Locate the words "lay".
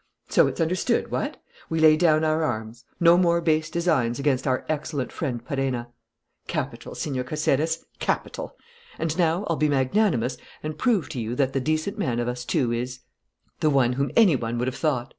1.79-1.95